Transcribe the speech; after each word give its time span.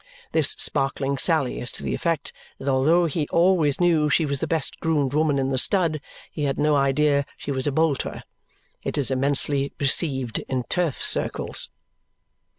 This 0.31 0.55
sparkling 0.57 1.19
sally 1.19 1.59
is 1.59 1.71
to 1.73 1.83
the 1.83 1.93
effect 1.93 2.33
that 2.57 2.67
although 2.67 3.05
he 3.05 3.27
always 3.29 3.79
knew 3.79 4.09
she 4.09 4.25
was 4.25 4.39
the 4.39 4.47
best 4.47 4.79
groomed 4.79 5.13
woman 5.13 5.37
in 5.37 5.49
the 5.49 5.59
stud, 5.59 6.01
he 6.31 6.45
had 6.45 6.57
no 6.57 6.75
idea 6.75 7.23
she 7.37 7.51
was 7.51 7.67
a 7.67 7.71
bolter. 7.71 8.23
It 8.81 8.97
is 8.97 9.11
immensely 9.11 9.73
received 9.79 10.39
in 10.49 10.63
turf 10.63 10.99
circles. 11.03 11.69